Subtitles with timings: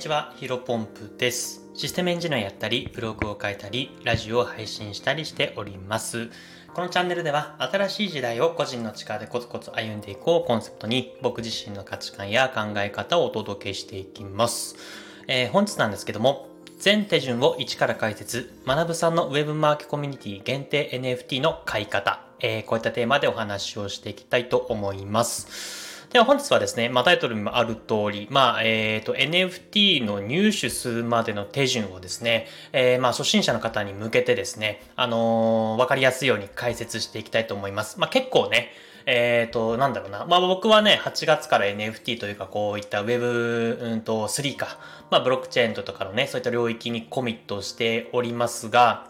[0.00, 1.60] にちは、ヒロポンプです。
[1.74, 6.30] システムエンジニアやったり、ブログを書いたり、ラジオを配信したりしております。
[6.72, 14.74] このチャンネルでは、新しい時代を個人の力でコツコツ歩んでいこうコンセプトに、僕自身の価値観や考え方をお届けしていきます。
[15.26, 16.48] えー、本日なんですけども、
[16.78, 25.89] 全手順を一から解説、学ぶさんのウェブマーケコミュニティ限定 NFT の買い方、えー、こういったテーマでお話をしていきたいと思います。
[26.12, 38.00] では本日はですね、まあ、タイトルにもある通り、まあ、えっ、ー、と、NFT の入手するまでの手順をですね、えー、まあ、初心者の方に向けてですね、あのー、わかりやすいように解説していきたいと思います。
[38.00, 38.72] まあ、結構ね、
[39.06, 40.26] えっ、と、なんだろうな。
[40.26, 44.78] まあ僕はね、8月から NFT というかこういった Web、うんと3か、
[45.10, 49.09] まあブロックチェーンとかのね、そういった領域にコミットしておりますが、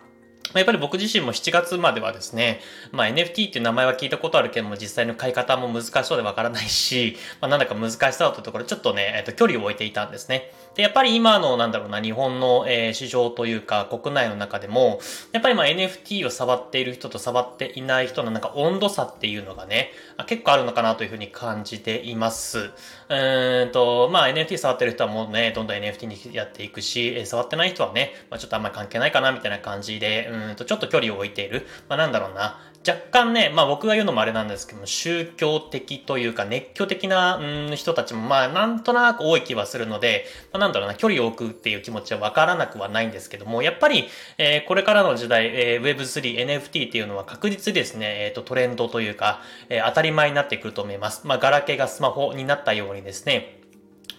[0.54, 10.52] やっぱり僕自身も7月まではですね、まあ NFT っていう名前は聞いたことあるけども実際の買い方も難しそうでわからないし、まあなんだか難しそうだったところちょっとね、えっと距離を置いていたんですね。
[10.74, 15.00] で、やっぱり今のなんだろうな、日本の、えー、市場というか国内の中でも、
[15.32, 19.90] やっぱりまあ NFT を触っている人と触っていない人のなんか温度差っていうのがね、
[20.26, 22.70] 結構あるのかなというふうに感じています。
[23.08, 31.66] うんと、まあ NFT 触ってる人はもうね、どんどん NFT にやっていくし、触ってない人はね、まあちょっとあんまり関係ないかなみたいな感じで、うんとちょっと距離を置いている。
[31.88, 32.60] まあなんだろうな。
[32.86, 44.08] 若干ね、まあ僕が言うのもあれなんですけども、宗教的というか熱狂的な、うん、人たちもまあなんとなく多い気はするので、まあ、なんだろうな、距離を置くっていう気持ちはわからなくはないんですけども、やっぱり、
[44.38, 51.26] えー、これからの時代、えー、Web3、NFT っていうのは確実ですね、えっ、ー、とトレンドというか、えー、当たり前になってくると思います。
[51.26, 53.60] まあガラケーがスマホになったようにですね、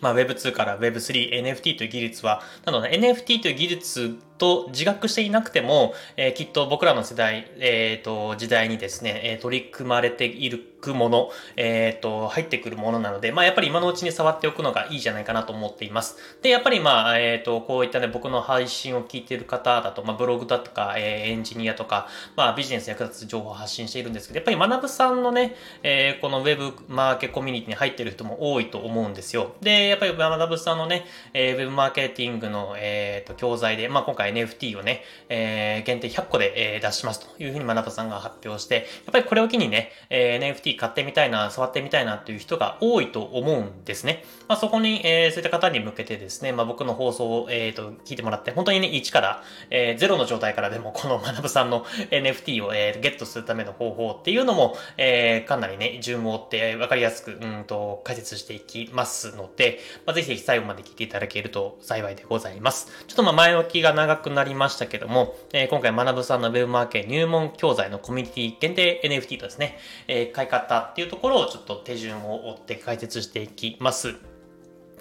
[0.01, 16.17] まあ Web2 から Web3、NFT という技術は、なので NFT という技術と自覚していなくても、えー、きっと僕らの世代、えっ、ー、と、時代にですね、えー、取り組まれているもの、えっ、と、入ってくるものなので、まあ、やっぱり今のうちに触っておくのがいいじゃないかなと思っています。
[16.41, 29.53] で、やっぱりまあ、えっ、と、こういったね、僕の配信を聞いている方だと、まあ、ブログだとか、えエンジニアとか、まあ、ビジネス役立つ情報を発信しているんですけど、やっぱり学さんのね、えこのウェブマーケコミュニティに入っている人も多いと思うんですよ。
[29.61, 44.23] で、やっぱり学さんのね、えウェブマーケティングの、えっ、と、教材で、まあ、今回 NFT をね、えー、限定100個で、えー、出しますというふうに学さんが発表して、やっぱりこれを機にね、えー、NFT 買ってみたいな、触ってみたいなっていう人が多いと思うんですね。
[44.47, 62.87] まあ、そこに、えー、そういった方に向けてですね、まあ、僕の放送を、えー、と聞いてもらって、本当にね、1から、えー、0の状態からでも、 この学さんの NFT を、えー、ゲットするための方法っていうのも、えー、かなりね、順を追って分かりやすく、うんと、解説していきますので、まあ、ぜひぜひ最後まで聞いていただけると幸いでございます。
[63.07, 69.77] ちょっとまあ前置きが長くなりましたけども、えー、今回学さんのウェブマーケ入門教材のコミュニティ限定 NFT とですね、
[70.07, 74.30] えー、買い方っていうところをちょっと手順を追って解説していきます。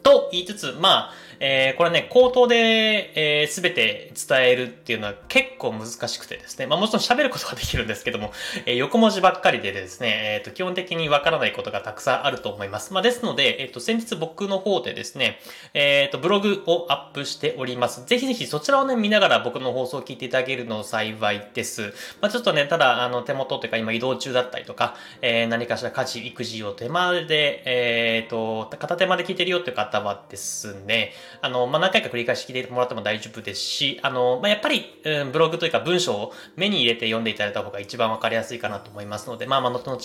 [0.02, 1.12] と言いつつ、まあ、
[1.42, 8.30] えー、これね、口頭で、えー、全て伝えるっていうのは結構難しくてですね、まあもちろん喋ることはできるんですけども、
[8.66, 12.92] えー、横文字ばっかりでですね、えっ、ー、と、基本的にわからないことがたくさんあると思います。
[12.92, 15.38] まあですので、えっ、と、先日僕の方でですね、
[15.72, 18.04] えっ、と、ブログをアップしております。
[18.04, 21.94] ぜひぜひそちらをね、見ながら僕の放送を聞いていただけるの幸いです。
[22.20, 40.00] まあちょっとね、ただ、あの、手元というか今移動中だったりとか、え、何かしら家事、育児を手間で、えっ、と、片手間で聞いてるよっていう方はですね、あの、まあ何回か繰り返し聞いてもらっても大丈夫ですし、あの、まあ、やっぱり、うん、ブログというか文章を目に入れて読んでいただいた方が一番わかりやすいかなと思いますので、まあ、まあ、後々、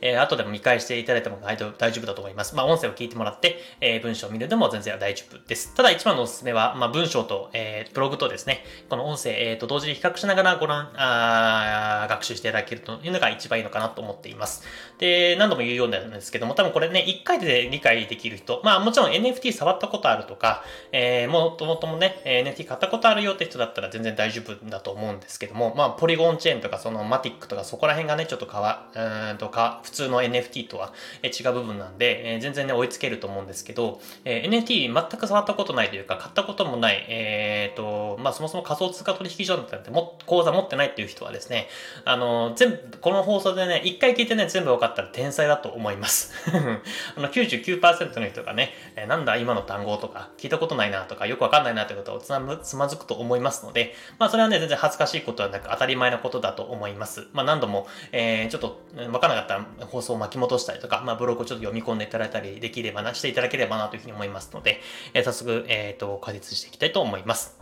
[0.00, 2.56] えー、後でも見返していただいても大丈夫だと思います。
[2.56, 5.74] まあ、音声を聞いてもらって、えー、文章を見るでも全然大丈夫です。
[5.74, 14.64] ただ、一番のおすすめは、まあ、文章と、えー、ブログとですね、この音声、えー、と同時に比較しながらご覧、あ学習していただけるというのが一番いいのかなと思っています。
[14.98, 41.68] で、何度も言うようなんですけども、多分これね、一回で理解できる人、まあ、もちろん NFT 触ったことあるとか、えー、もともともね、NFT 買ったことあるよって人だったら全然大丈夫だと思うんですけども、まあ、ポリゴンチェーンとかそのマティックとかそこら辺がね、ちょっとかわ、うんとか、普通の NFT とは違う部分なんで、えー、全然ね、追いつけると思うんですけど、えー、NFT 全く触ったことないというか、買ったこともない、えっ、ー、と、まあ、そもそも仮想通貨取引所なんても、口座持ってないっていう人はですね、
[42.04, 46.32] あの、全部、この放送でね、一回聞いてね、全部分かったら天才だと思います。
[47.16, 57.26] あの99%の人がね、えー、なんだ今の単語とか、聞いたことないなとか、よくわかんないなということをつまつまずくと思いますので、まあそれはね、全然恥ずかしいことはなく当たり前のことだと思います。
[57.32, 58.80] まあ何度も、えー、ちょっと
[59.12, 64.80] わからなかったら放送を巻き戻したりとか、まあブログをちょっと読み込んでいただいたりできればな、していただければなというふうに思いますので、
[65.14, 67.57] えー、早速、えっ、ー、と、解説していきたいと思います。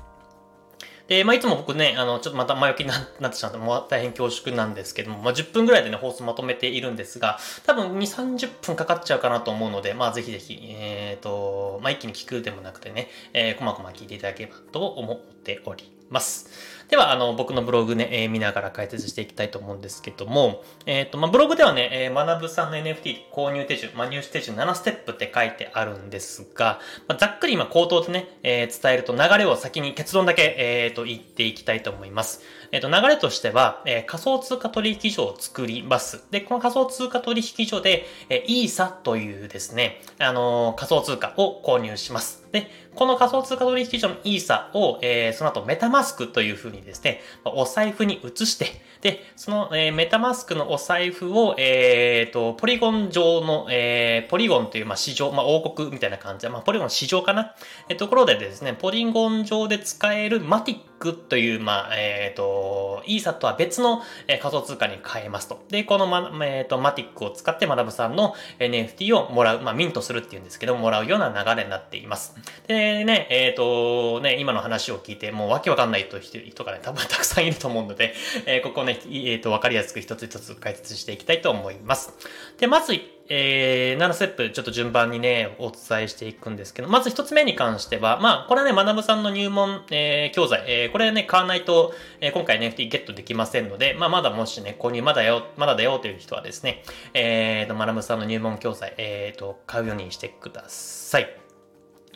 [1.08, 16.75] で、まあ、いつも僕ね、あの、ちょっとまた前置きになってしまって、もう大変恐縮なんですけども、まあ、10分ぐらいでね、放送まとめているんですが、多分2、30分かかっちゃうかなと思うので、まあ、ぜひぜひ、えっ、ー、と、まあ、一気に聞くでもなくてね、えー、こまこま聞いていただければと思っております。
[16.88, 26.78] では、あの、僕のブログね、えー、見ながら解説していきたいと思うんですけども、えっ、ー、と、まあ、ブログではね、えー、学ぶさんの NFT 購入手順、まあ、入手手順7ステップって書いてあるんですが、
[27.08, 32.42] まあ、ざっくり今口頭でね、えー、伝えると流れを先に結論だけ、えっ、ー、と、言っていきたいと思います。
[32.70, 36.24] えっ、と、流れとしては、えー、仮想通貨取引所を作ります。
[36.30, 42.46] で、この仮想通貨取引所で、えー、イーサというですね、あの仮想通貨を購入します。
[42.52, 48.66] で、この仮想通貨取引所のイーサを、えー、その後メタマスクというふうにですね、お財布に移して、
[49.00, 57.54] で、その、えー、メタマスクのお財布を、え、ー、と、ポリゴン上の、えー、ポリゴンという、まあ、市場、まあ、王国みたいな感じで、まあ、ポリゴン市場かな？
[57.88, 65.64] えー、ところでですね、ポリゴン上で使えるマティックという、まあ、えっ、ー、と、イーサとは別の、え、仮想通貨に変えますと。
[65.68, 72.34] で、この、ま、えっ、ー、と、マティックを使ってマダブさんの NFT をもらう、まあ、ミントするっていうんですけど、もらうような流れになっています。
[72.66, 78.14] でね、えっ、と、ね、今の話を聞いて、もうわけわかんないと人がね、多分たくさんいると思うので、
[78.46, 82.14] えここね、えっ、と、わかりやすく一つ一つ解説していきたいと思います。
[82.58, 82.94] で、まず
[83.28, 96.82] えー、7ステップちょっと順番にね、お伝えしていくんですけど、まず一つ目に関しては、まあ、これはね、学さんの入門、えー、教材、えー、これね、買わないと、えー、今回 NFT ゲットできませんので、まあ、まだもしね、購入まだよ、まだだよという人はですね、
[97.14, 101.45] えーと、学さんの入門教材、えーと、買うようにしてください。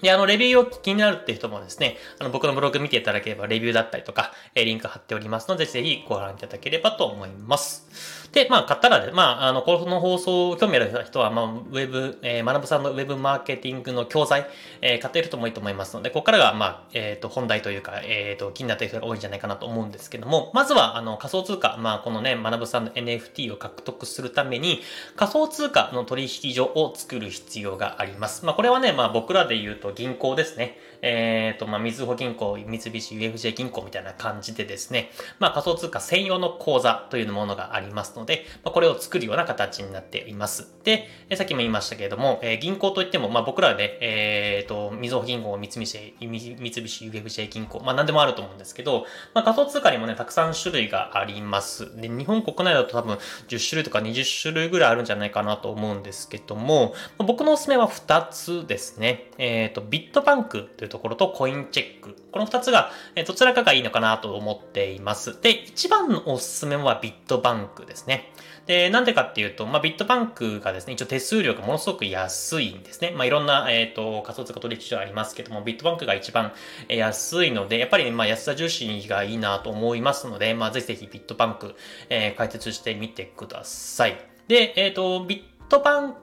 [0.03, 8.21] で、あの、レビューを気になるっていう人もですね、あの、僕のブログ見ていただければ、レビューだったりとか、え、リンク貼っておりますので、ぜひご覧いただければと思います。
[8.33, 14.47] で、まあ、買ったら、まあ、あの、この放送を、興味ある人は、まあ、ウェブ、えー、学さんのウェブマーケティングの教材、
[14.81, 24.81] えー、買っている人もいいと思いますので、ここからが、まあ、えっ、ー、と、本題というか、えっ、ー、と、気になっている人が多いんじゃないかなと思うんですけども、まずは、あの、仮想通貨、まあ、このね、学さんの NFT を獲得するために、
[25.17, 28.45] 仮想通貨の取引所を作る必要があります。
[28.45, 30.79] まあ、これはね、まあ、僕らで言うと銀行ですね。
[31.03, 40.69] えっ、ー、と、まあ、みずほ銀行、三菱 UFJ 銀行みたいな感じでですね、まあ、仮想通貨専用の口座というものがありますので、まあ、これを作るような形になっています。
[40.85, 52.01] で、えさっきも言いましたけれども、えー、銀行といっても、まあ、僕らで、えっ、ー、と、みずほ銀行、三菱、三菱 UFJ 銀行、まあ、何でもあると思うんですけど、まあ、仮想通貨にもね、たくさん種類があります。
[52.01, 53.19] で、日本国内だと多分
[53.49, 59.31] 10種類とか20種類ぐらいあるんじゃないかなと思うんですけども、まあ、僕のおすすめは2つですね。
[59.39, 62.17] えっ、と、ビットバンクというところとコインチェック。
[62.33, 65.41] この2つが、えどちらかがいいのかなと思っています。
[65.41, 68.33] で、一番のおすすめはビットバンクですね。
[68.67, 73.13] で、なんでかっていうと、まあ、ビットバンクがですね、一応手数料がものすごく安いんですね。
[73.17, 76.53] まあ、いろんな、えっ、ー、と、仮想通貨取引所ありますけども、ビットバンクが一番
[76.89, 81.75] 安いので、やっぱり、まあ、安さ重視がいいなと思いますので、まあ、ぜひぜひビットバンク、
[82.11, 84.19] えー、解説してみてください。
[84.47, 86.21] で、えっ、ー、と、ビットバンク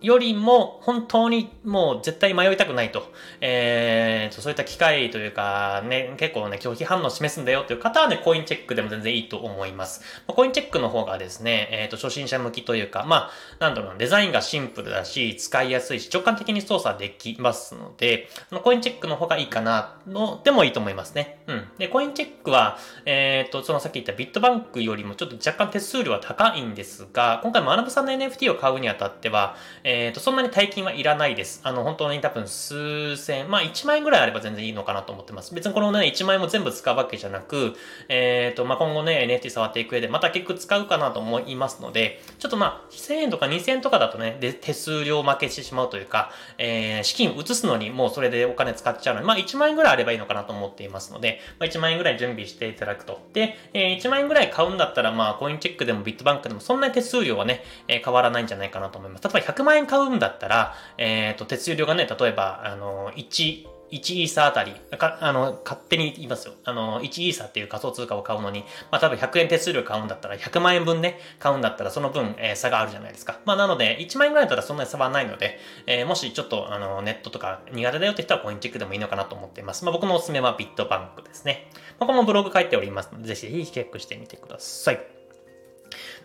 [0.00, 10.02] よりも本当にもう絶対迷いたくないと、えー、そういった機会というか、ね、結構ね、拒否反応を示すんだよという方はね、コインチェックでも全然いいと思います。
[10.26, 18.28] コインチェックの方がですね、えっ、ー、と、初心者向きというか、まあ、なんだろうデザインがシンプルだし、使いやすいし、直感的に操作できますので、
[18.62, 21.42] コインチェックの方がいいかな、の、でもいいと思いますね。
[21.46, 21.68] うん。
[21.78, 31.60] で、コインチェックは、えっ、ー、と、そのさっき言ったビットバンクよりもちょっと若干手数料は高いんですが、今回学さんの NFT を買うにあたっては、えっ、ー、と、そんなに大金はいらないです。
[31.64, 35.54] あの、本当に多分数千、まあ1万円ぐらいあれば全然いいのかなと思ってます。
[35.54, 37.74] 別にこのね、1万円も全部使うわけじゃなく、
[38.08, 53.20] えっ、ー、と、まあ今後ね、NFT 触っていく上で、また結局使うかなと思いますので、ちょっとまあ、1000円とか2000円とかだとね、で手数料負けしてしまうというか、えー、資金移すのにもうそれでお金使っちゃうので、まあ1万円ぐらいあればいいのかなと思っていますので、まあ1万円ぐらい準備していただくと。
[53.32, 59.19] で、えー、1万円ぐらい買うんだったら、まあコインチェックでもビットバンクでもそんなに手数料はね、えー、変わらないんじゃないかなと思います。
[59.22, 66.54] 例えば100万円買うんだったら、えっ、ー、と、手数料がね、例えば、あの、1、1イーサあたり、か、あの、勝手に言いますよ。
[66.64, 73.40] あの、1イーサっていう仮想通貨を買うのに、まあ多分100円手数料買うんだったら、100万円分ね、買うんだったらその分、えー、差があるじゃないですか。
[73.44, 79.84] まあなので、1万円ぐらいだったらそんなに差はないので、えー、もしちょっと、あの、ネットとか苦手だよって人はコインチェックでもいいのかなと思っています。
[79.84, 81.68] まあ僕のおすすめはビットバンクですね。
[81.98, 85.20] まあこのブログ書いておりますので、ぜひぜひチェックしてみてください。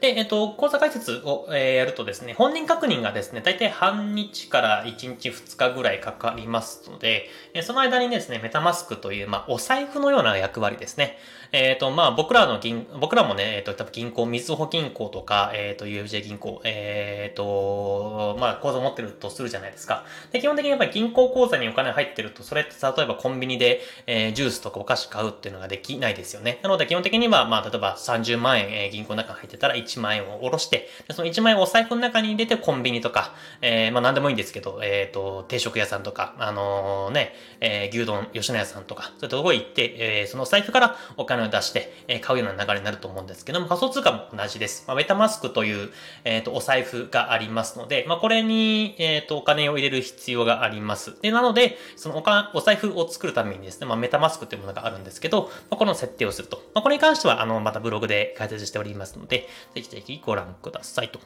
[0.06, 11.18] で、えっと、口座開設を、えー、やるとですね、本人確認がですね、大体半日から1日2日ぐらいかかりますので、えー、その間にですね、メタマスクという、まあ、お財布のような役割ですね。
[11.52, 20.06] えっ、ー、と、まあ、僕らの銀、僕らもね、えっ、と、多分銀行、みずほ銀行とか、えっ、と、UFJ 銀行、えっ、と、まあ、口座持ってるとするじゃないですか。
[20.32, 26.60] で、基本的にやっぱり銀行口座にお金入ってると、それって例えばコンビニで、えジュースとかお菓子買うっていうのができないですよね。
[26.62, 44.86] なので、基本的には、まあ、例えば30万円、え銀行の中に入ってたら1 1万円を下ろして、その1万円をお財布の中に入れてコンビニとか、えまあ、何でもいいんですけど、えっ、と、定食屋さんとか、あのね、え牛丼吉野家さんとか、そういったところ行って、えそのお財布からお金を出して、え買うような流れになると思うんですけども、仮想通貨も同じです。
[44.88, 45.90] まあ、メタマスクという、
[46.24, 51.20] えっ、と、お財布がありますので、まあ、これに、えっ、と、お金を入れる必要があります。
[51.22, 56.58] で、なので、そのおか、お財布を作るためにですね、まあ、メタマスクというものがあるんですけど、まあ、この設定をすると。
[56.74, 61.20] まあ、これに関しては、あの、またブログで解説しておりますので、ぜひぜひご覧くださいと。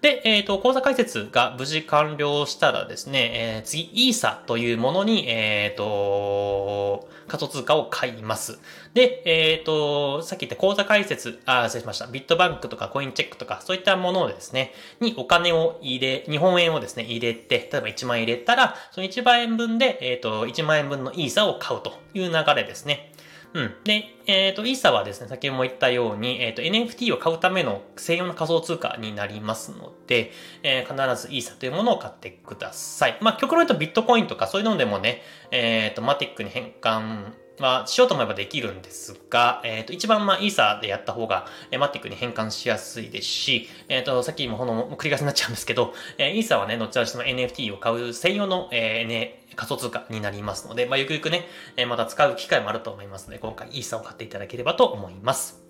[0.00, 8.58] で、えっ、ー、と、講座解説が無事完了したらですね、えー、次、イーサというものに、えっ、ー、と、仮想通貨を買います。
[8.94, 12.06] で、えっ、と、さっき言った口座解説、あ、失礼しました。
[12.06, 23.12] ビットバンクとかコインチェックとか、そういったものをですね、にお金を入れ、日本円をですね、入れて、例えば1万円入れたら、その1万円分で、えっ、と、1万円分のイーサを買うという流れですね。
[23.56, 23.74] うん。
[23.84, 30.30] で、えっ、ー、と、イーサはですね、先ほども言ったように、えっ、ー、と、NFT を買うための専用の仮想通貨になりますので、
[30.62, 33.16] えー、必ずイーサというものを買ってください。
[33.22, 51.46] まあ、極論言うとビットコインとかそういうのでもね、えっ、と、マティックに変換まあ、しようと思えばできるんですが、えっ、ー、と、一番まあ、イーサーでやった方が、えー、マティックに変換しやすいですし、えっ、ー、と、さっきもこの、繰り返しになっちゃうんですけど、えー、イーサーはね、どちらしても NFT を買う専用の、えー、ね、仮想通貨になりますので、まあ、ゆくゆくね、
[51.76, 55.62] えー、また使う機会もあると思いますので、今回イーサを買っていただければと思います。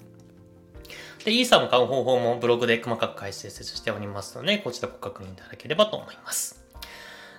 [1.24, 6.66] で、イーサを買う方法もブログで細かく解説しておりますので、こちらご確認いただければと思います。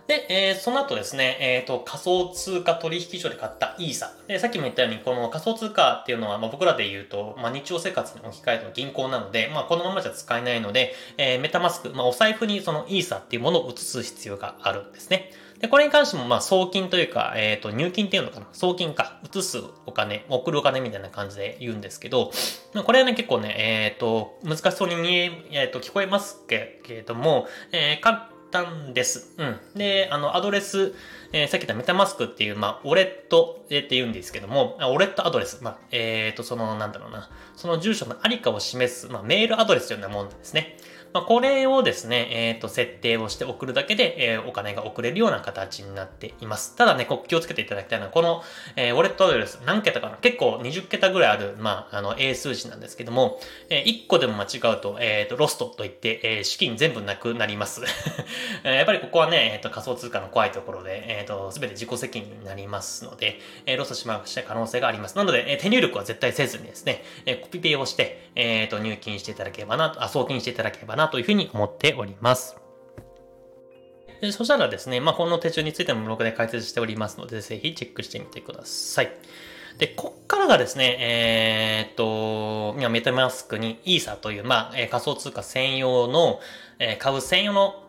[0.07, 4.13] で、えー、その後ですね、えっ、ー、と、仮想通貨取引所で買ったイーサ。
[4.27, 15.29] で、さっきも言ったように、この仮想通貨っていうのは、まあ、僕らで言うと、まあ、日常生活に置き換えた銀行なので、まあ、このままじゃ使えないので、えー、メタマスク、まあ、お財布にそのイーサっていうものを移す必要があるんですね。
[15.59, 19.19] で、これに関しても、まあ、送金というか、えっ、ー、と、入金っていうのかな送金か。
[19.35, 22.31] 移すお金、送るお金みたいな感じで言うんですけど、
[22.73, 29.33] まあこれはね、結構ね、えっ、ー、と、難しそうに見え、えっ、ー、と、聞こえますけれども、えー、かたんです。
[29.37, 29.59] うん。
[29.75, 30.93] で、あの、アドレス、
[31.33, 40.77] えー、さっき言ったメタマスクっていう、まあ、ウォレットって言うんですけども、ウォレットアドレス、まあ、えっ、ー、と、その、なんだろうな、その住所のありかを示す、まあ、メールアドレスというようなもんですね。
[41.13, 46.75] まあ、これをですね、えっ、ー、と、設定をして送るだけで、えー、お金が送れるような形になっています。
[46.75, 48.43] ただね、こ気をつけていただきたいのは、この、
[48.75, 50.17] えー、ウォレットアドレス、何桁かな？
[50.17, 57.81] 結構20桁ぐらいある、まあ、あの、英数字なんですけども、えー、1個でも間違うと、えっ、ー、と、ロストといって、えー、資金全部なくなります。
[58.63, 65.15] やっぱりここはね、えっ、と、仮想通貨の怖いところで、えっ、と、すべて自己責任になりますので、え、ロストしまう可能性があります。
[65.15, 72.57] なので、え、手入力は絶対せずにですね、え、コピペをして、えっ、と、入金していただければな、あ、送金していただければなというふうに思っております。
[74.21, 79.11] でそしたらですね、まあ、この手順についてもブログで解説しておりますので、ぜひチェックしてみてください。
[79.77, 86.39] で、こっからがですね、えー、っと、今メタマスクにイーサという、まあ、仮想通貨専用の、
[86.79, 87.86] えー、買う専用の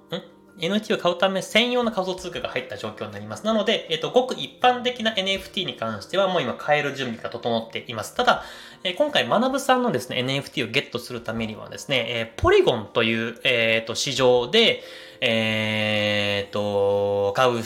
[0.59, 3.47] NFT を買うため専用の仮想通貨が入った状況になります。
[3.47, 8.15] なので、えっ、と、ごく一般的な NFT に関してはもう今買える準備が整っています。
[8.15, 8.43] ただ、
[8.83, 14.83] えー、今回、学さんのですね、NFT をゲットするためにはですね、えー、ポリゴンという、えっ、と、市場で、
[15.21, 17.63] えっ、と、買う、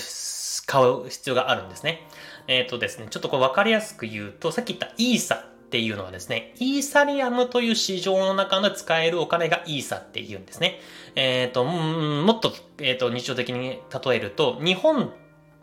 [0.66, 2.06] 買う必要があるんですね。
[2.48, 10.78] えっ、とですね、ちょっとこれ分かりやすく言うと、さっき言ったイーサっていうのはですね、イーサリアムという市場の中の使えるお金がイーサっていうんですね。
[11.14, 15.14] えっ、ー、と、もっと、えっ、ー、と、日常的に例えると、日本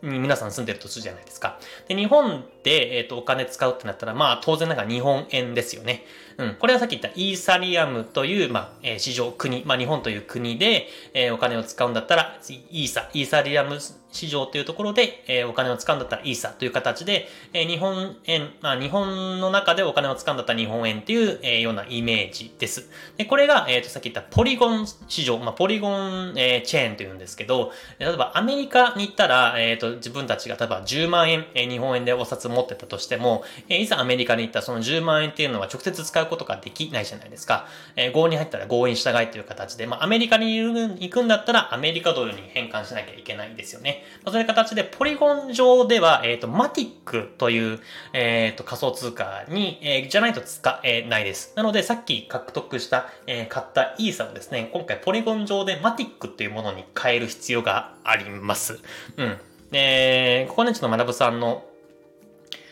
[0.01, 1.60] に皆さん住んでるとするじゃないですか。
[1.88, 6.04] で、日本で、えっ、ー、と、お金使うってなったら、まあ、当然なんか日本円ですよね。
[6.39, 6.55] うん。
[6.55, 12.39] これはさっき言ったイーサリアムという、まあ、えー、市場、国、まあ、日本という国で、えー、お金を使うんだったら、
[12.72, 13.77] イーサ、イーサリアム
[14.12, 22.89] 市場というところで、えー、お金を使うんだったらイーサという形で、えー、日本円、まあ、日本の中でお金を使うんだったら日本円っていう、えー、ようなイメージです。
[23.17, 37.67] で、これが、えっ、と、さっき言ったポリゴン市場、まあ、ポリゴン、えー、チェーンというんですけど、例えばアメリカに行ったら、えっ、と、自分たちが例えば10万円、えー、日本円でお札持ってたとしても、えー、いざアメリカに行ったらその10万円っていうのは直接使うことができないじゃないですか。
[37.95, 44.03] えー、合に入ったら合意に従いという形で、まあ、アメリカに行くんだったらアメリカドルに変換しなきゃいけないんですよね。
[44.24, 47.79] まあ、そういう形で、ポリゴン上では、えっ、ー、と、マティックという、
[48.13, 51.53] えっ、ー、と、仮想通貨に、えー、じゃないと使えないです。
[51.55, 58.79] なので、さっき獲得した、えー、買ったイーサをですね、今回ポリゴン上でマティックっていうものに変える必要があります。
[59.17, 59.38] うん。
[59.71, 61.63] で、ここね、ちょっと学さんの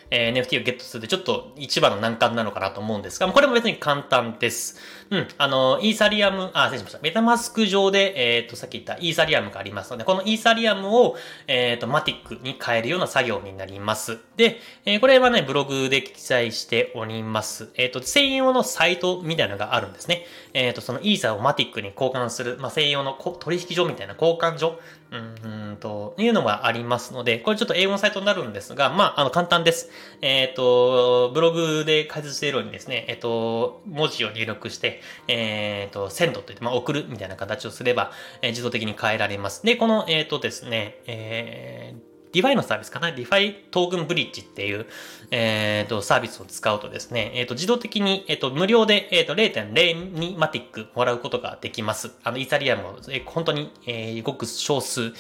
[0.10, 4.78] えー、NFT をゲットするってちょっと一番の難関なのかなと思うんですが、これも別に簡単です。
[5.10, 5.28] うん。
[5.38, 7.00] あの、イーサリアム、あ、失礼しました。
[7.02, 11.16] メタマスク上で、えっ、ー、と、さっき言ったイーサリアムがありますので、このイーサリアムを、
[11.48, 14.18] えっ、ー、と、マティックに変えるような作業になります。
[14.36, 17.70] で、えー、これはね、ブログで記載しております。
[17.76, 20.26] えっ、と、専用のサイトみたいなのがあるんですね。
[20.54, 24.80] えっ、と、そのイーサをマティックに交換する、まあ、専用の取引所みたいな交換所、
[25.12, 29.90] うんと、いうのがありますので、これちょっと英語のサイトになるんですが、まあ、あの、簡単です。
[30.22, 38.12] えっ、と、ブログで解説しているようにですね、えっ、と、文字を入力して、えっ、と、 send といって、まあ、送るみたいな形をすれば、
[38.42, 39.66] え、自動的に変えられます。
[39.66, 43.12] で、この、えっ、とですね、えー、 DeFi のサービスかな？
[43.12, 44.86] DeFi token bridge っていう、
[45.32, 52.12] えっ、ー、と、サービスを使うとですね、えっ、ー、と、自動的に、えっ、ー、と、無料で、えっ、と、0.02 MATIC もらうことができます。
[52.24, 55.14] あの、イーサリアムを、え本当に、えー、ごく少数、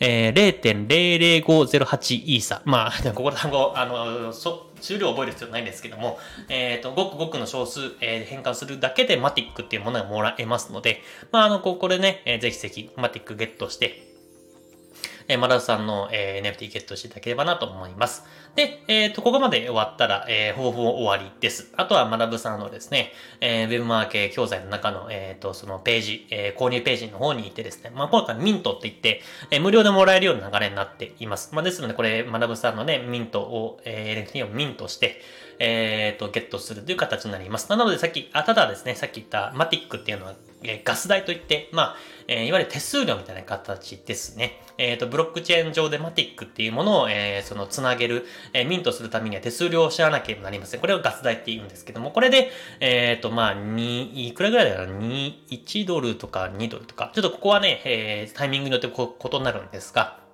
[0.00, 2.62] えー、0.00508イーサ。
[2.64, 14.05] まあ、 ここ単語、あの、そ、数量覚える必要ないんですけども、えっ、ー、と、ごくごくの小数、えー、変換するだけでマティックっていうものがもらえますので、まあ、あの、ここでね、えー、ぜひぜひマティックゲットして、
[15.28, 18.24] えー、マラさんの、えー、NFT ゲットしていただければなと思います。
[18.54, 21.72] で、えっ、と、ここまで終わったら、えー、ほぼほぼ終わりです。
[21.76, 31.54] あとは、マラブさんのですね、えー、ウェブマーケ教材の中の、えっ、と、そのページ、え、購入ページの方に行ってですね、まあ、今回ミントって言って、え、無料でもらえるような流れになっています。
[31.54, 35.20] まあ、ですので、これ、マラブさんのね、ミントを、えー、NFT をミントして、
[35.58, 37.68] えっ、ー、と、ゲットするという形になります。
[37.70, 41.96] なので、さっき、あ、ただですね、さっき言ったマティックっていうのは、えー、ガス代といって、まあ、
[42.28, 44.62] えー、いわゆる手数料みたいな形ですね。
[44.78, 50.80] えっ、ー、と、ブロックチェーン上でマティックっていうものを、えー、その、つなげる、えー、ミントするためには手数料を支払わなければなりません。
[50.80, 60.25] これをガス代って言うんですけども、これで、えっ、ー、と、まあ、2、いくらぐらいだろう ?2、1ドルとか2ドルとか、ちょっとここはね、えー、タイミングによって異なるんですが、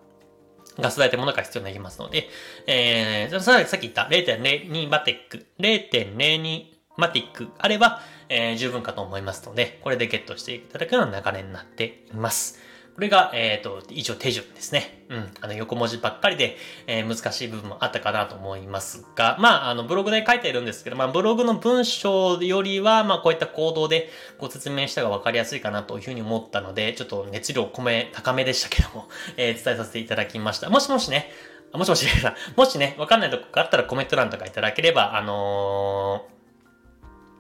[0.79, 2.29] ガス代ってものが必要になりますので、
[2.67, 6.65] えー、さっき言った0.02マティック、0.02
[6.97, 12.72] マティックあれば、えー、十分かと思いますので、これでゲットしていただくような流れになっています。
[12.95, 15.05] これが、えっ、ー、と、以上手順ですね。
[15.09, 15.31] うん。
[15.41, 29.09] あの、横文字ばっかりで、えー、難しい部分もあったかなと思いますが、まあ、あの、ブログで書いているんですけど、まあ、ブログの文章よりは、まあ、こういった行動でご説明したが分かりやすいかなというふうに思ったので、ちょっと熱量込め、高めでしたけども、
[29.39, 30.69] えー、伝えさせていただきました。
[30.69, 31.33] もしもしね、
[31.73, 32.07] もしもし、
[32.57, 36.32] もしね、わかんないとこがあったらコメント欄とかいただければ、あのー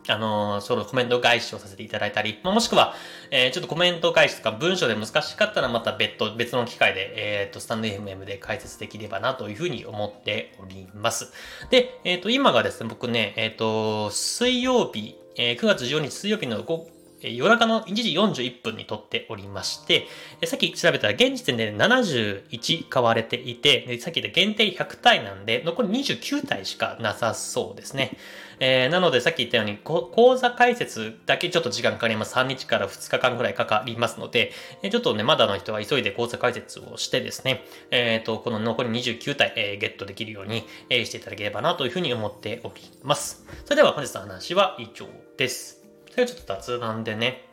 [0.08, 2.94] あのー、そのコメント返しをさせていただいたり、ま、もしくは、
[3.30, 7.12] えー、ちょっとコメント返しとか文章で難しかったらまた別途、別の機会で、
[7.42, 11.32] えっ、ー、と、スタンド FM で解説できればなというふうに思っております。
[11.70, 16.88] で、えっ、と、今がですね、僕ね、えっ、と、水曜日、え9月14日水曜日の午
[17.30, 18.10] 夜中の1時
[18.44, 20.06] 41分に撮っておりまして、
[20.44, 28.16] さっき調べたら現時点で71買われていて、さっき言った限定100体なんで、残り29体しかなさそうですね。
[28.64, 32.34] えー、なのでさっき言ったように、講座解説だけちょっと時間かかります。
[32.34, 43.44] 3日から2日間くらいかかりますので、えちょっとね、まだの人は急いで講座解説をしてですね、えっ、ー、と、この残り29体、えー、ゲットできるように、え、していただければなというふうに思っております。
[43.64, 45.06] それでは本日の話は以上
[45.36, 45.81] です。
[46.12, 47.48] それはちょっと雑談でね。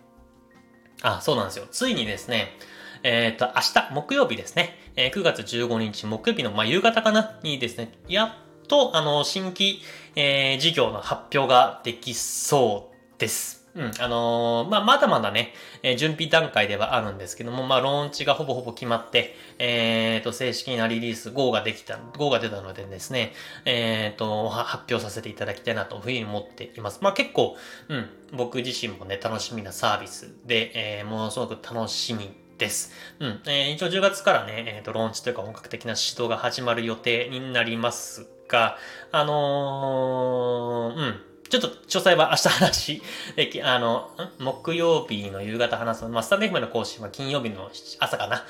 [1.02, 1.66] あ、そうなんですよ。
[1.72, 2.58] ついにですね、
[3.04, 4.78] えっ、ー、と、明日、木曜日ですね。
[4.98, 9.80] えー、9月15日木曜日の、まあ、夕方かなにですね、やっと、あの、新規、
[10.18, 13.59] えー、事業の発表ができそうです。
[13.76, 15.54] うん、あのー、まあ、まだまだね、
[15.84, 23.34] えー、準備段階ではあるんですけども、まあ、ローンチがほぼほぼ決まって、えっ、ー、と、正式なリリース GO ができた、GO が出たのでですね、
[23.66, 27.00] えっ、と、発表させていただきたいなというふうに思っています。
[27.02, 32.92] まあ、結構、うん、僕自身もね、楽しみなサービスで、えものすごく楽しみです。
[33.20, 33.42] うん。
[33.46, 38.78] えー、一応10月からね、えっ、と、ローンチというか本格的な指導が始まる予定になりますが、
[39.12, 41.29] あのうん。
[41.50, 43.02] ちょっと詳細は明日話、
[43.36, 48.46] え、あの、木曜日の夕方話す、まあ、スタンド FM の更新は金曜日の朝かな、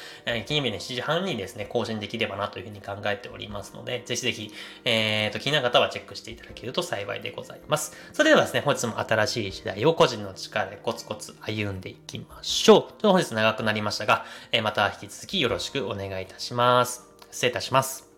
[0.45, 7.95] 金曜日の7時半にですね、更新できればなというふうに考えておりますので、ぜひぜひ、えっ、ー、と、気になる方はチェックしていただけると幸いでございます。
[8.11, 13.01] それではですね、本日も新しい時代を個人の力でコツコツ歩んでいきましょう。
[13.01, 17.07] と本日長くなりましたが、えーまた引き続きよろしくお願いいたします。
[17.31, 18.09] 失礼いたします。